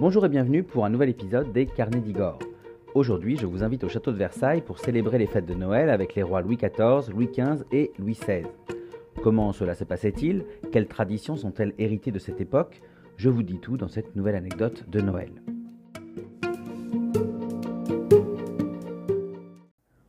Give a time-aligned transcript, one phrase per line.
[0.00, 2.38] Bonjour et bienvenue pour un nouvel épisode des Carnets d'Igor.
[2.94, 6.14] Aujourd'hui, je vous invite au château de Versailles pour célébrer les fêtes de Noël avec
[6.14, 8.44] les rois Louis XIV, Louis XV et Louis XVI.
[9.24, 10.44] Comment cela se passait-il?
[10.70, 12.80] Quelles traditions sont-elles héritées de cette époque?
[13.16, 15.32] Je vous dis tout dans cette nouvelle anecdote de Noël.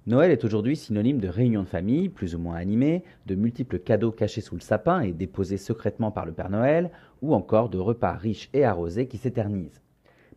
[0.09, 4.11] Noël est aujourd'hui synonyme de réunion de famille, plus ou moins animée, de multiples cadeaux
[4.11, 6.89] cachés sous le sapin et déposés secrètement par le Père Noël,
[7.21, 9.83] ou encore de repas riches et arrosés qui s'éternisent.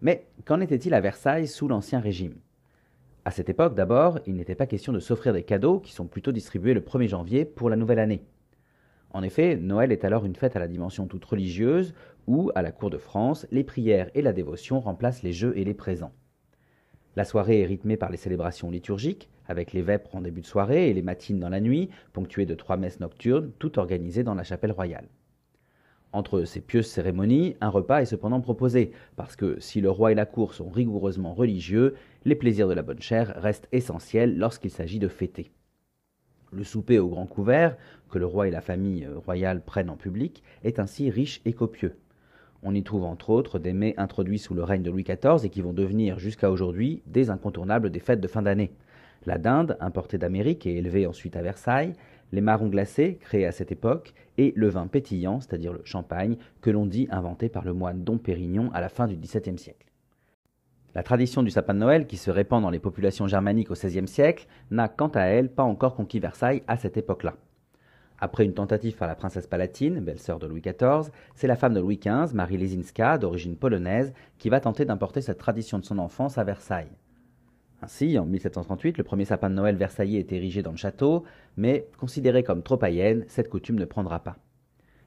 [0.03, 2.35] Mais qu'en était-il à Versailles sous l'Ancien Régime?
[3.25, 6.33] À cette époque d'abord, il n'était pas question de s'offrir des cadeaux qui sont plutôt
[6.33, 8.27] distribués le 1er janvier pour la nouvelle année.
[9.09, 11.95] En effet, Noël est alors une fête à la dimension toute religieuse
[12.27, 15.65] où, à la cour de France, les prières et la dévotion remplacent les jeux et
[15.65, 16.13] les présents.
[17.17, 20.89] La soirée est rythmée par les célébrations liturgiques, avec les vêpres en début de soirée
[20.89, 24.45] et les matines dans la nuit, ponctuées de trois messes nocturnes, toutes organisées dans la
[24.45, 25.09] chapelle royale.
[26.13, 30.15] Entre ces pieuses cérémonies, un repas est cependant proposé, parce que si le roi et
[30.15, 31.95] la cour sont rigoureusement religieux,
[32.27, 35.51] les plaisirs de la bonne chère restent essentiels lorsqu'il s'agit de fêter.
[36.53, 37.79] Le souper au grand couvert,
[38.11, 41.97] que le roi et la famille royale prennent en public, est ainsi riche et copieux.
[42.63, 45.49] On y trouve entre autres des mets introduits sous le règne de Louis XIV et
[45.49, 48.71] qui vont devenir jusqu'à aujourd'hui des incontournables des fêtes de fin d'année.
[49.27, 51.93] La dinde, importée d'Amérique et élevée ensuite à Versailles,
[52.33, 56.71] les marrons glacés, créés à cette époque, et le vin pétillant, c'est-à-dire le champagne, que
[56.71, 59.87] l'on dit inventé par le moine Dom Pérignon à la fin du XVIIe siècle.
[60.95, 64.09] La tradition du sapin de Noël, qui se répand dans les populations germaniques au XVIe
[64.09, 67.35] siècle, n'a quant à elle pas encore conquis Versailles à cette époque-là.
[68.19, 71.81] Après une tentative par la princesse Palatine, belle-sœur de Louis XIV, c'est la femme de
[71.81, 76.39] Louis XV, Marie Lesinska, d'origine polonaise, qui va tenter d'importer cette tradition de son enfance
[76.39, 76.93] à Versailles.
[77.85, 81.25] Ainsi, en 1738, le premier sapin de Noël versaillais est érigé dans le château,
[81.57, 84.37] mais considéré comme trop païenne, cette coutume ne prendra pas.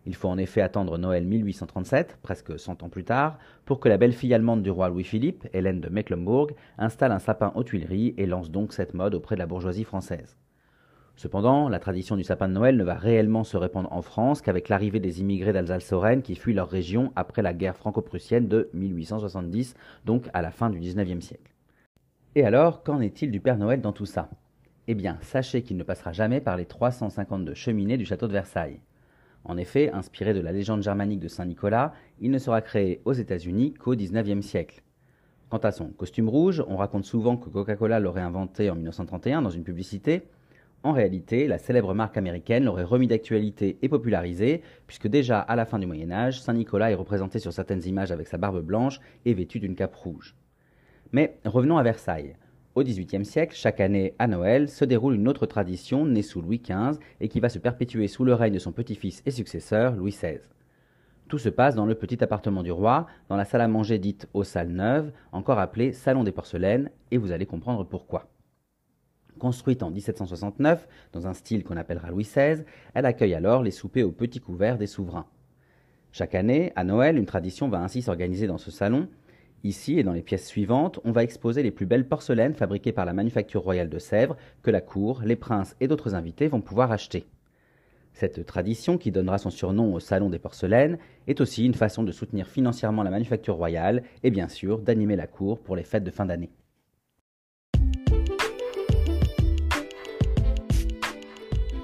[0.06, 3.98] Il faut en effet attendre Noël 1837, presque cent ans plus tard, pour que la
[3.98, 8.52] belle-fille allemande du roi Louis-Philippe, Hélène de Mecklembourg, installe un sapin aux Tuileries et lance
[8.52, 10.38] donc cette mode auprès de la bourgeoisie française.
[11.16, 14.68] Cependant, la tradition du sapin de Noël ne va réellement se répandre en France qu'avec
[14.68, 20.26] l'arrivée des immigrés d'Alsace-Lorraine qui fuient leur région après la guerre franco-prussienne de 1870, donc
[20.34, 21.55] à la fin du XIXe siècle.
[22.38, 24.30] Et alors, qu'en est-il du Père Noël dans tout ça?
[24.90, 28.82] Eh bien, sachez qu'il ne passera jamais par les 352 cheminées du château de Versailles.
[29.46, 33.14] En effet, inspiré de la légende germanique de Saint Nicolas, il ne sera créé aux
[33.14, 34.84] États-Unis qu'au XIXe siècle.
[35.50, 39.50] Quant à son costume rouge, on raconte souvent que Coca-Cola l'aurait inventé en 1931 dans
[39.50, 40.24] une publicité,
[40.84, 45.66] en réalité, la célèbre marque américaine l'aurait remis d'actualité et popularisé, puisque déjà à la
[45.66, 49.00] fin du Moyen Âge, Saint Nicolas est représenté sur certaines images avec sa barbe blanche
[49.24, 50.36] et vêtu d'une cape rouge.
[51.12, 52.36] Mais revenons à Versailles.
[52.76, 56.60] Au XVIIIe siècle, chaque année à Noël, se déroule une autre tradition née sous Louis
[56.60, 60.12] XV et qui va se perpétuer sous le règne de son petit-fils et successeur, Louis
[60.12, 60.40] XVI.
[61.28, 64.28] Tout se passe dans le petit appartement du roi, dans la salle à manger dite
[64.34, 68.30] aux salles neuves, encore appelée Salon des porcelaines, et vous allez comprendre pourquoi.
[69.40, 74.04] Construite en 1769, dans un style qu'on appellera Louis XVI, elle accueille alors les soupers
[74.04, 75.26] au petit couvert des souverains.
[76.12, 79.10] Chaque année, à Noël, une tradition va ainsi s'organiser dans ce salon.
[79.64, 83.06] Ici et dans les pièces suivantes, on va exposer les plus belles porcelaines fabriquées par
[83.06, 86.92] la Manufacture royale de Sèvres que la cour, les princes et d'autres invités vont pouvoir
[86.92, 87.26] acheter.
[88.14, 92.12] Cette tradition, qui donnera son surnom au Salon des porcelaines, est aussi une façon de
[92.12, 96.12] soutenir financièrement la Manufacture royale et bien sûr d'animer la cour pour les fêtes de
[96.12, 96.50] fin d'année.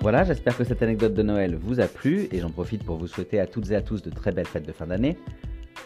[0.01, 3.05] Voilà, j'espère que cette anecdote de Noël vous a plu et j'en profite pour vous
[3.05, 5.15] souhaiter à toutes et à tous de très belles fêtes de fin d'année.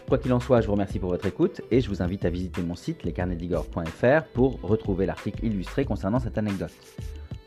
[0.08, 2.30] Quoi qu'il en soit, je vous remercie pour votre écoute et je vous invite à
[2.30, 6.70] visiter mon site lescarnetsdigor.fr pour retrouver l'article illustré concernant cette anecdote.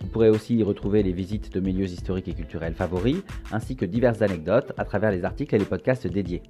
[0.02, 3.78] Vous pourrez aussi y retrouver les visites de mes lieux historiques et culturels favoris, ainsi
[3.78, 6.44] que diverses anecdotes à travers les articles et les podcasts dédiés.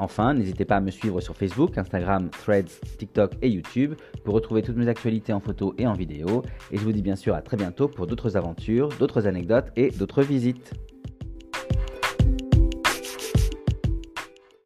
[0.00, 3.94] Enfin, n'hésitez pas à me suivre sur Facebook, Instagram, Threads, TikTok et YouTube
[4.24, 6.42] pour retrouver toutes mes actualités en photo et en vidéo.
[6.72, 9.90] Et je vous dis bien sûr à très bientôt pour d'autres aventures, d'autres anecdotes et
[9.90, 10.72] d'autres visites.